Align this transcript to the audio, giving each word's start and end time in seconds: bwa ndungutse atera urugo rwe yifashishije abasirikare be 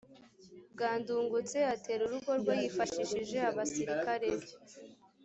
bwa 0.73 0.91
ndungutse 0.99 1.57
atera 1.73 2.01
urugo 2.05 2.31
rwe 2.41 2.53
yifashishije 2.61 3.37
abasirikare 3.49 4.29
be 4.39 4.49